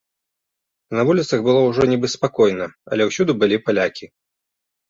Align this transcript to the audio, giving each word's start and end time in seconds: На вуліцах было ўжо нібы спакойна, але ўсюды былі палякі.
На 0.99 1.03
вуліцах 1.09 1.43
было 1.47 1.61
ўжо 1.67 1.81
нібы 1.91 2.07
спакойна, 2.15 2.65
але 2.93 3.03
ўсюды 3.11 3.31
былі 3.45 3.57
палякі. 3.69 4.05